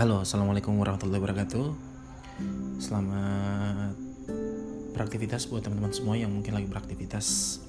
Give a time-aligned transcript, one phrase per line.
[0.00, 1.76] Halo, assalamualaikum warahmatullahi wabarakatuh.
[2.80, 3.92] Selamat
[4.96, 7.60] beraktivitas buat teman-teman semua yang mungkin lagi beraktivitas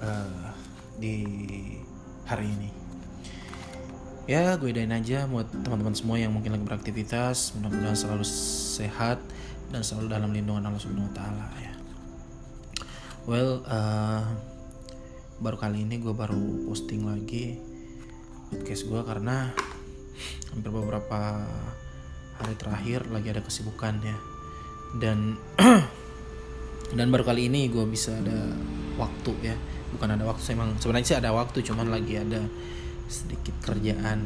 [0.00, 0.56] uh,
[0.96, 1.20] di
[2.24, 2.72] hari ini.
[4.24, 7.52] Ya, gue dain aja buat teman-teman semua yang mungkin lagi beraktivitas.
[7.60, 8.24] Mudah-mudahan selalu
[8.72, 9.20] sehat
[9.68, 11.72] dan selalu dalam lindungan Allah Subhanahu Wa Taala ya.
[13.28, 14.24] Well, uh,
[15.36, 17.60] baru kali ini gue baru posting lagi
[18.48, 19.52] podcast gue karena
[20.52, 21.46] hampir beberapa
[22.38, 24.16] hari terakhir lagi ada kesibukan ya.
[24.96, 25.40] Dan
[26.98, 28.52] dan baru kali ini gue bisa ada
[29.00, 29.56] waktu ya.
[29.92, 32.40] Bukan ada waktu emang sebenarnya sih ada waktu cuman lagi ada
[33.08, 34.20] sedikit kerjaan.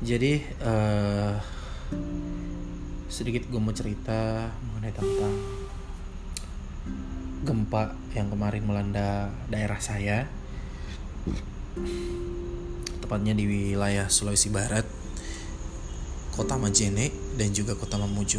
[0.00, 1.36] Jadi uh,
[3.12, 5.34] sedikit gue mau cerita mengenai tentang
[7.44, 10.28] gempa yang kemarin melanda daerah saya
[13.10, 14.86] tepatnya di wilayah Sulawesi Barat,
[16.30, 18.38] kota Majene dan juga kota Mamuju.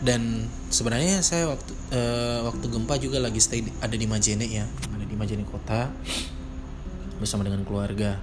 [0.00, 5.04] Dan sebenarnya saya waktu uh, waktu gempa juga lagi stay ada di Majene ya, ada
[5.04, 5.92] di Majene kota
[7.20, 8.16] bersama dengan keluarga.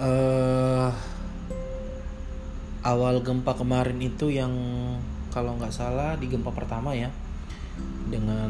[0.00, 0.88] Uh,
[2.88, 4.56] awal gempa kemarin itu yang
[5.28, 7.12] kalau nggak salah di gempa pertama ya
[8.08, 8.48] dengan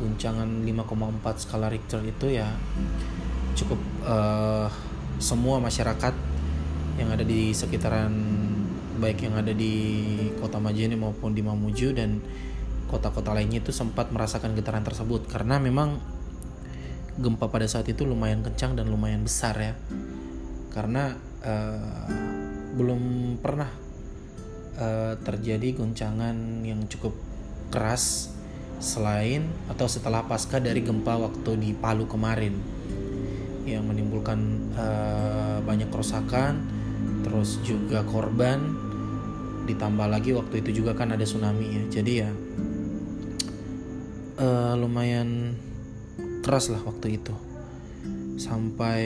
[0.00, 2.48] guncangan 5,4 skala Richter itu ya
[3.56, 4.68] cukup uh,
[5.16, 6.12] semua masyarakat
[7.00, 8.12] yang ada di sekitaran
[8.96, 10.04] baik yang ada di
[10.40, 12.20] kota Majene maupun di Mamuju dan
[12.88, 15.28] kota-kota lainnya itu sempat merasakan getaran tersebut.
[15.28, 16.00] Karena memang
[17.16, 19.74] gempa pada saat itu lumayan kencang dan lumayan besar ya.
[20.72, 22.08] Karena uh,
[22.76, 23.68] belum pernah
[24.80, 27.16] uh, terjadi goncangan yang cukup
[27.72, 28.32] keras
[28.76, 32.75] selain atau setelah pasca dari gempa waktu di Palu kemarin
[33.66, 36.62] yang menimbulkan uh, banyak kerusakan
[37.26, 38.62] terus juga korban.
[39.66, 41.82] Ditambah lagi waktu itu juga kan ada tsunami ya.
[41.98, 42.30] Jadi ya
[44.38, 45.58] uh, lumayan
[46.46, 47.34] keras lah waktu itu.
[48.38, 49.02] Sampai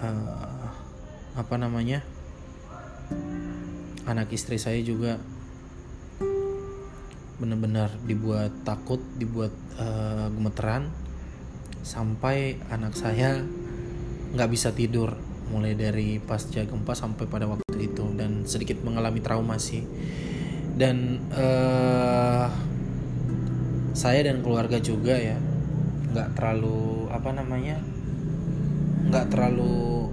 [0.00, 0.72] uh,
[1.36, 2.00] apa namanya
[4.08, 5.20] anak istri saya juga
[7.36, 10.88] benar-benar dibuat takut dibuat uh, gemeteran.
[11.86, 13.44] Sampai anak saya
[14.34, 15.14] nggak bisa tidur
[15.46, 19.86] mulai dari pasca gempa sampai pada waktu itu dan sedikit mengalami trauma sih.
[20.76, 22.48] Dan uh,
[23.96, 25.40] saya dan keluarga juga ya
[26.12, 27.80] nggak terlalu apa namanya
[29.08, 30.10] nggak terlalu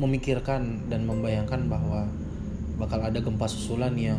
[0.00, 2.08] memikirkan dan membayangkan bahwa
[2.80, 4.18] bakal ada gempa susulan yang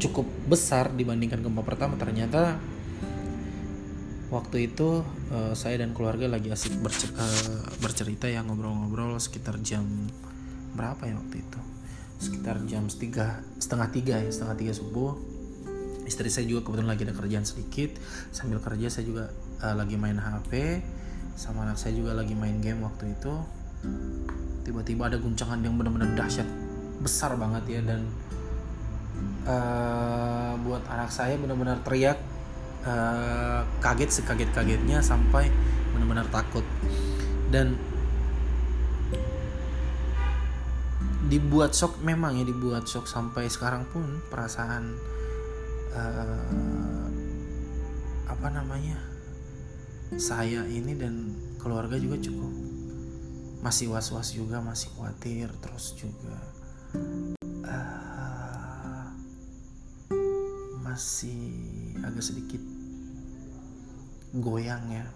[0.00, 2.00] cukup besar dibandingkan gempa pertama.
[2.00, 2.56] Ternyata
[4.30, 5.02] waktu itu
[5.34, 9.82] uh, saya dan keluarga lagi asik bercer uh, bercerita ya ngobrol-ngobrol sekitar jam
[10.78, 11.60] berapa ya waktu itu?
[12.22, 15.18] Sekitar jam tiga setengah tiga ya setengah tiga subuh.
[16.06, 17.90] Istri saya juga kebetulan lagi ada kerjaan sedikit.
[18.30, 19.24] Sambil kerja saya juga
[19.66, 20.82] uh, lagi main HP
[21.34, 23.34] sama anak saya juga lagi main game waktu itu.
[24.62, 26.46] Tiba-tiba ada guncangan yang benar-benar dahsyat
[27.00, 28.04] besar banget ya dan
[29.48, 32.20] uh, buat anak saya benar-benar teriak
[32.84, 35.48] uh, kaget sekaget-kagetnya sampai
[35.92, 36.64] benar-benar takut.
[37.50, 37.74] Dan
[41.30, 44.98] dibuat shock memang ya dibuat shock sampai sekarang pun perasaan
[45.94, 47.06] uh,
[48.26, 48.98] apa namanya
[50.18, 51.30] saya ini dan
[51.62, 52.50] keluarga juga cukup
[53.62, 56.34] masih was-was juga masih khawatir terus juga
[57.68, 59.06] uh,
[60.82, 62.62] masih agak sedikit
[64.36, 65.06] goyang ya.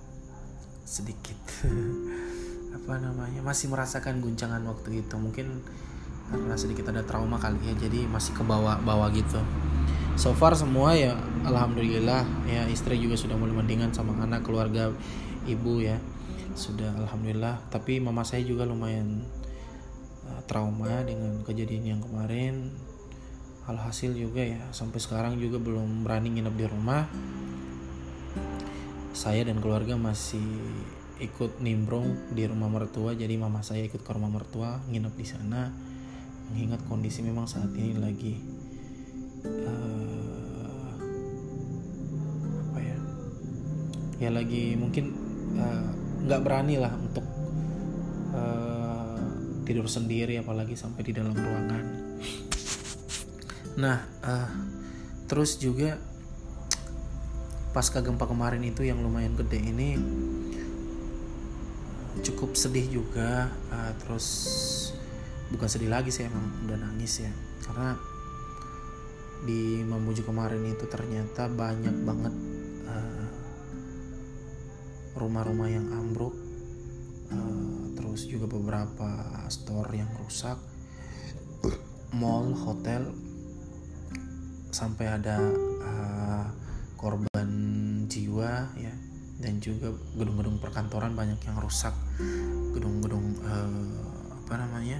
[0.85, 1.39] Sedikit.
[2.77, 3.41] Apa namanya?
[3.41, 5.15] Masih merasakan guncangan waktu itu.
[5.15, 5.63] Mungkin
[6.25, 9.41] karena sedikit ada trauma kali ya jadi masih ke bawah-bawah gitu.
[10.15, 14.91] So far semua ya alhamdulillah ya istri juga sudah mulai mendingan sama anak keluarga
[15.45, 16.01] ibu ya.
[16.57, 17.61] Sudah alhamdulillah.
[17.71, 19.27] Tapi mama saya juga lumayan
[20.27, 22.73] uh, trauma dengan kejadian yang kemarin
[23.65, 27.09] alhasil juga ya sampai sekarang juga belum berani nginep di rumah.
[29.15, 30.45] Saya dan keluarga masih
[31.23, 35.73] ikut nimbrung di rumah mertua jadi mama saya ikut ke rumah mertua nginep di sana.
[36.53, 38.37] Mengingat kondisi memang saat ini lagi
[39.49, 40.93] uh,
[42.69, 42.99] apa ya
[44.29, 45.05] ya lagi mungkin
[45.57, 45.87] eh,
[46.29, 47.25] nggak uh, berani lah untuk
[48.37, 49.21] uh,
[49.65, 51.85] tidur sendiri apalagi sampai di dalam ruangan
[53.75, 54.51] nah uh,
[55.27, 55.99] terus juga
[57.75, 59.99] pasca gempa kemarin itu yang lumayan gede ini
[62.23, 64.27] cukup sedih juga uh, terus
[65.51, 67.33] bukan sedih lagi sih emang udah nangis ya.
[67.67, 67.99] Karena
[69.45, 72.35] di Mamuju kemarin itu ternyata banyak banget
[72.89, 73.27] uh,
[75.19, 76.45] rumah-rumah yang ambruk
[77.99, 79.11] terus juga beberapa
[79.51, 80.55] store yang rusak
[82.15, 83.11] mall hotel
[84.75, 85.39] sampai ada
[85.87, 86.47] uh,
[86.99, 87.49] korban
[88.11, 88.91] jiwa ya.
[89.39, 91.95] Dan juga gedung-gedung perkantoran banyak yang rusak.
[92.75, 94.03] Gedung-gedung uh,
[94.43, 94.99] apa namanya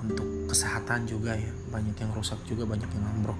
[0.00, 1.52] untuk kesehatan juga ya.
[1.68, 3.36] Banyak yang rusak juga banyak yang ambruk.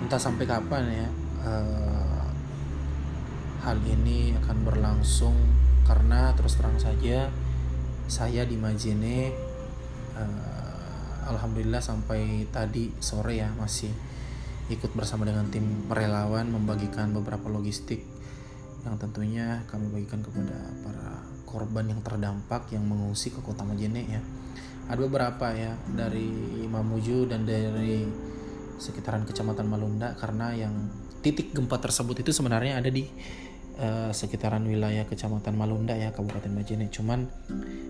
[0.00, 1.08] Entah sampai kapan ya.
[1.46, 2.26] Uh,
[3.66, 5.34] hal ini akan berlangsung
[5.86, 7.30] karena terus terang saja
[8.06, 9.34] saya di Majene
[10.14, 10.45] uh,
[11.26, 13.90] alhamdulillah sampai tadi sore ya masih
[14.66, 18.02] ikut bersama dengan tim relawan membagikan beberapa logistik
[18.86, 20.54] yang tentunya kami bagikan kepada
[20.86, 24.22] para korban yang terdampak yang mengungsi ke kota Majene ya.
[24.86, 26.30] Ada beberapa ya dari
[26.70, 28.06] Mamuju dan dari
[28.78, 30.74] sekitaran kecamatan Malunda karena yang
[31.24, 33.02] titik gempa tersebut itu sebenarnya ada di
[33.80, 36.88] uh, sekitaran wilayah kecamatan Malunda ya Kabupaten Majene.
[36.88, 37.28] Cuman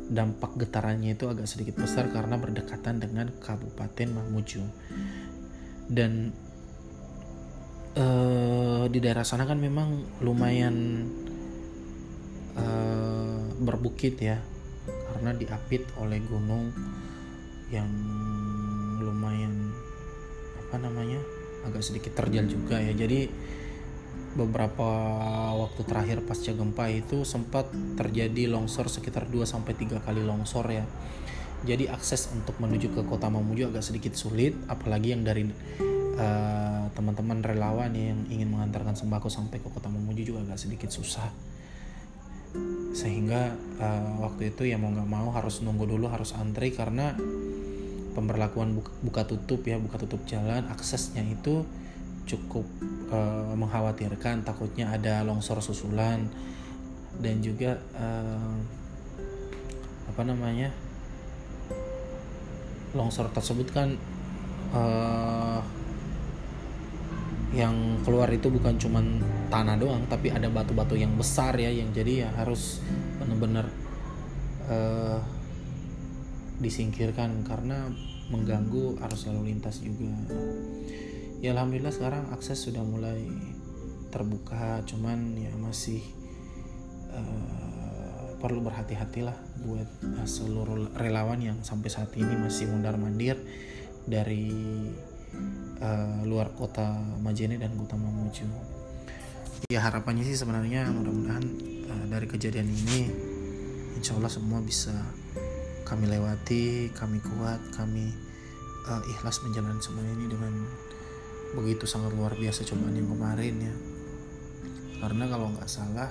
[0.07, 4.63] dampak getarannya itu agak sedikit besar karena berdekatan dengan Kabupaten Mamuju.
[5.87, 6.35] Dan
[7.95, 11.07] uh, di daerah sana kan memang lumayan
[12.59, 14.39] uh, berbukit ya
[14.87, 16.71] karena diapit oleh gunung
[17.73, 17.89] yang
[19.03, 19.75] lumayan
[20.67, 21.19] apa namanya
[21.67, 22.95] agak sedikit terjal juga ya.
[22.95, 23.27] Jadi
[24.37, 24.89] beberapa
[25.57, 30.85] waktu terakhir pasca gempa itu sempat terjadi longsor sekitar 2 sampai 3 kali longsor ya.
[31.65, 35.49] Jadi akses untuk menuju ke Kota Mamuju agak sedikit sulit apalagi yang dari
[36.21, 40.93] eh, teman-teman uh, relawan yang ingin mengantarkan sembako sampai ke Kota Mamuju juga agak sedikit
[40.93, 41.57] susah
[42.97, 47.13] sehingga uh, waktu itu ya mau nggak mau harus nunggu dulu harus antri karena
[48.17, 51.69] pemberlakuan buka, buka tutup ya buka tutup jalan aksesnya itu
[52.27, 52.67] cukup
[53.15, 54.43] uh, mengkhawatirkan.
[54.45, 56.27] Takutnya ada longsor susulan.
[57.17, 58.55] Dan juga uh,
[60.13, 60.69] apa namanya
[62.97, 63.93] longsor tersebut kan
[64.73, 65.61] uh,
[67.53, 72.27] yang keluar itu bukan cuman tanah doang tapi ada batu-batu yang besar ya yang jadi
[72.27, 72.85] ya harus
[73.17, 73.69] benar-benar
[74.69, 75.21] uh,
[76.61, 77.89] disingkirkan karena
[78.33, 80.13] mengganggu arus lalu lintas juga
[81.45, 83.29] ya alhamdulillah sekarang akses sudah mulai
[84.09, 86.01] terbuka cuman ya masih
[87.13, 93.37] uh, perlu berhati-hatilah buat uh, seluruh relawan yang sampai saat ini masih mundar mandir
[94.07, 94.49] dari
[95.83, 98.47] uh, luar kota Majene dan kota Mamuju.
[99.73, 101.45] Ya harapannya sih sebenarnya mudah-mudahan
[101.91, 103.11] uh, dari kejadian ini
[103.99, 104.95] insya Allah semua bisa
[105.89, 108.11] kami lewati, kami kuat, kami
[108.87, 110.53] uh, ikhlas menjalani semua ini dengan
[111.55, 113.75] begitu sangat luar biasa cobaan yang kemarin ya.
[114.99, 116.11] Karena kalau nggak salah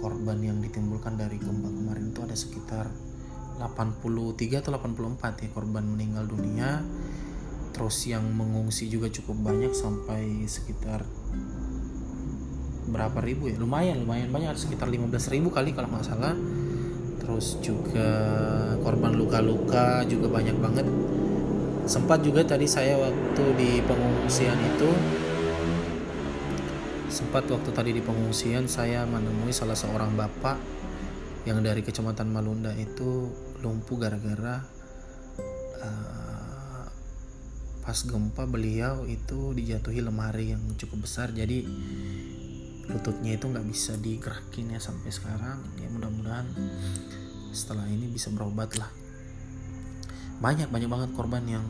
[0.00, 2.88] korban yang ditimbulkan dari gempa kemarin itu ada sekitar
[3.60, 6.80] 83 atau 84 ya korban meninggal dunia.
[7.76, 11.04] Terus yang mengungsi juga cukup banyak sampai sekitar
[12.88, 13.60] berapa ribu ya?
[13.60, 16.32] Lumayan lumayan banyak sekitar 15 ribu kali kalau nggak salah.
[17.20, 18.10] Terus juga
[18.80, 20.86] korban luka-luka juga banyak banget
[21.86, 24.90] sempat juga tadi saya waktu di pengungsian itu
[27.06, 30.58] sempat waktu tadi di pengungsian saya menemui salah seorang bapak
[31.46, 33.30] yang dari kecamatan Malunda itu
[33.62, 34.66] lumpuh gara-gara
[35.78, 36.84] uh,
[37.86, 41.30] pas gempa beliau itu dijatuhi lemari yang cukup besar.
[41.30, 41.62] Jadi
[42.90, 45.62] lututnya itu nggak bisa digerakin ya sampai sekarang.
[45.78, 46.50] Ya mudah-mudahan
[47.54, 49.05] setelah ini bisa berobat lah
[50.36, 51.66] banyak banyak banget korban yang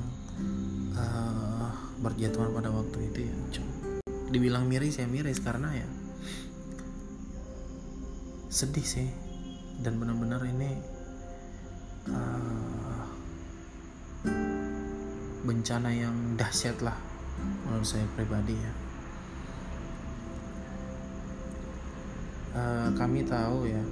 [0.99, 1.71] uh,
[2.03, 3.35] berjatuhan pada waktu itu ya.
[3.55, 3.73] Cuma,
[4.35, 5.89] dibilang miris ya miris karena ya
[8.51, 9.09] sedih sih.
[9.77, 10.73] Dan benar-benar ini
[12.09, 13.05] uh,
[15.45, 16.97] bencana yang dahsyat lah
[17.69, 18.73] menurut saya pribadi ya.
[22.57, 23.85] Uh, kami tahu ya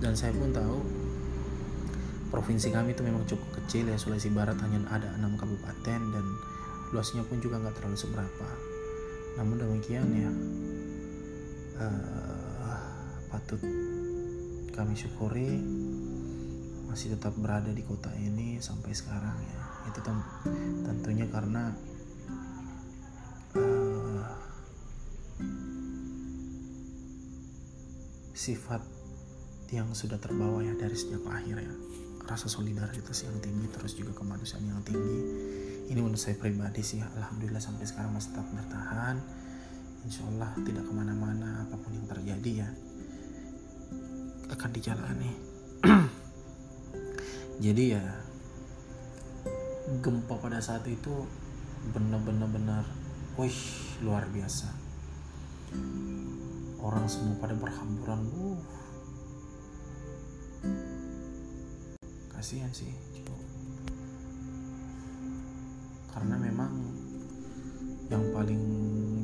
[0.00, 1.03] dan saya pun tahu
[2.34, 6.26] provinsi kami itu memang cukup kecil ya Sulawesi Barat hanya ada enam kabupaten dan
[6.90, 8.48] luasnya pun juga nggak terlalu seberapa.
[9.38, 10.30] Namun demikian ya
[11.78, 12.82] uh,
[13.30, 13.62] patut
[14.74, 15.62] kami syukuri
[16.90, 19.62] masih tetap berada di kota ini sampai sekarang ya.
[19.94, 20.02] Itu
[20.82, 21.70] tentunya karena
[23.54, 24.26] uh,
[28.34, 28.82] sifat
[29.70, 31.74] yang sudah terbawa ya dari sejak lahir ya
[32.24, 35.20] rasa solidaritas yang tinggi terus juga kemanusiaan yang tinggi.
[35.92, 39.16] Ini menurut saya pribadi sih alhamdulillah sampai sekarang masih tetap bertahan.
[40.04, 42.68] Insya Allah tidak ke mana-mana apa pun yang terjadi ya
[44.52, 45.32] akan dijalani.
[47.64, 48.04] Jadi ya
[50.00, 51.28] gempa pada saat itu
[51.92, 52.84] benar-benar benar
[53.36, 53.60] wih
[54.00, 54.72] luar biasa.
[56.80, 58.83] Orang semua pada berhamburan uh
[62.44, 62.92] kasihan sih
[66.12, 66.76] karena memang
[68.12, 68.60] yang paling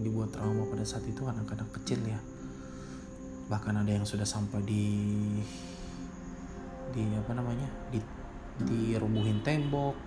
[0.01, 2.17] dibuat trauma pada saat itu anak-anak kecil ya.
[3.53, 4.89] Bahkan ada yang sudah sampai di
[6.97, 8.01] di apa namanya di
[8.65, 10.01] dirubuhin tembok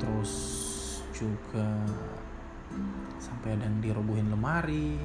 [0.00, 0.32] terus
[1.12, 1.84] juga
[3.20, 4.96] sampai ada yang dirubuhin lemari.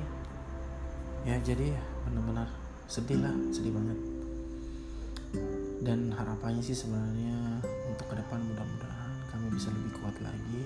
[1.27, 2.47] Ya jadi ya benar-benar
[2.87, 4.14] sedih lah sedih banget
[5.85, 10.63] dan harapannya sih sebenarnya untuk ke depan mudah-mudahan kami bisa lebih kuat lagi.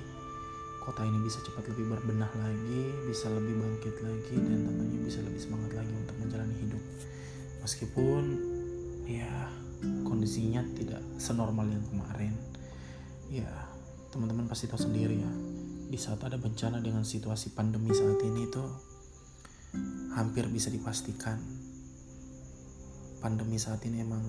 [0.79, 5.37] Kota ini bisa cepat lebih berbenah lagi bisa lebih bangkit lagi dan tentunya bisa lebih
[5.37, 6.83] semangat lagi untuk menjalani hidup.
[7.61, 8.23] Meskipun
[9.05, 9.51] ya
[10.07, 12.33] kondisinya tidak senormal yang kemarin.
[13.29, 13.49] Ya
[14.09, 15.31] teman-teman pasti tahu sendiri ya
[15.89, 18.63] di saat ada bencana dengan situasi pandemi saat ini itu
[20.13, 21.37] hampir bisa dipastikan
[23.19, 24.23] pandemi saat ini emang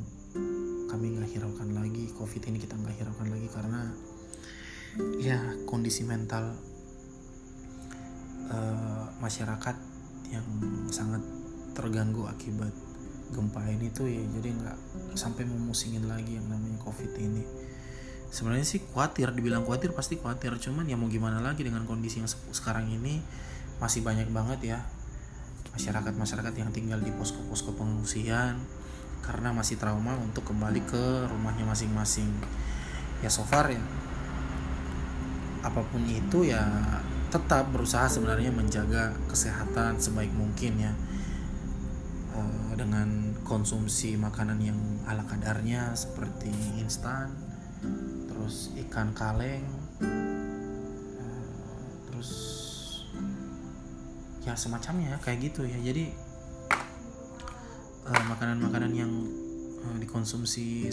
[0.91, 3.81] kami nggak hiraukan lagi covid ini kita nggak hiraukan lagi karena
[5.23, 5.39] ya
[5.71, 6.59] kondisi mental
[8.51, 9.77] uh, masyarakat
[10.35, 10.47] yang
[10.91, 11.23] sangat
[11.75, 12.75] terganggu akibat
[13.31, 14.79] gempa ini tuh ya jadi nggak
[15.15, 17.47] sampai memusingin lagi yang namanya covid ini.
[18.31, 22.31] Sebenarnya sih khawatir dibilang khawatir pasti khawatir cuman ya mau gimana lagi dengan kondisi yang
[22.31, 23.23] sekarang ini
[23.83, 24.79] masih banyak banget ya
[25.75, 28.59] masyarakat masyarakat yang tinggal di posko-posko pengungsian
[29.21, 32.31] karena masih trauma untuk kembali ke rumahnya masing-masing.
[33.21, 33.81] Ya so far ya
[35.61, 36.65] apa pun itu ya
[37.29, 40.93] tetap berusaha sebenarnya menjaga kesehatan sebaik mungkin ya
[42.35, 46.51] uh, dengan konsumsi makanan yang ala kadarnya seperti
[46.81, 47.31] instan
[48.27, 49.63] terus ikan kaleng
[51.21, 51.45] uh,
[52.09, 52.60] terus
[54.45, 55.77] ya semacamnya kayak gitu ya.
[55.81, 56.13] Jadi
[58.09, 59.13] eh, makanan-makanan uh, yang
[59.85, 60.89] uh, dikonsumsi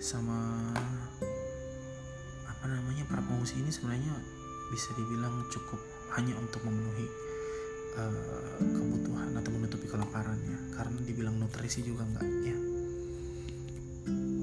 [0.00, 0.72] sama
[2.48, 4.12] apa namanya para pengungsi ini sebenarnya
[4.72, 5.80] bisa dibilang cukup
[6.18, 7.06] hanya untuk memenuhi
[7.98, 12.56] uh, kebutuhan atau menutupi kelaparannya karena dibilang nutrisi juga enggak ya.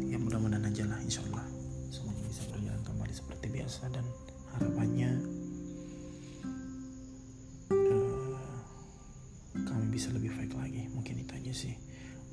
[0.08, 1.44] Ya mudah-mudahan aja lah insya Allah
[1.92, 4.06] semuanya bisa berjalan kembali seperti biasa dan
[4.56, 5.27] harapannya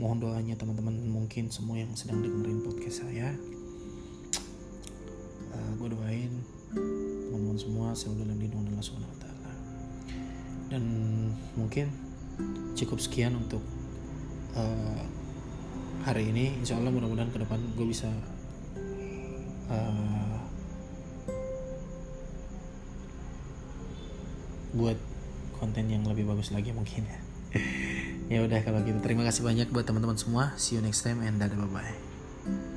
[0.05, 3.33] mohon doanya teman-teman mungkin semua yang sedang dengerin podcast saya.
[5.49, 6.29] Uh, gue doain
[6.77, 9.53] teman-teman semua selalu dalam lindungan Allah Subhanahu Taala.
[10.69, 10.85] Dan
[11.57, 11.89] mungkin
[12.77, 13.65] cukup sekian untuk
[14.53, 15.01] uh,
[16.05, 16.53] hari ini.
[16.61, 18.13] Insya Allah mudah-mudahan ke depan gue bisa
[19.73, 20.37] uh,
[24.77, 25.01] buat
[25.57, 27.19] konten yang lebih bagus lagi mungkin ya
[28.33, 30.57] ya udah kalau gitu terima kasih banyak buat teman-teman semua.
[30.57, 32.74] See you next time and dadah bye bye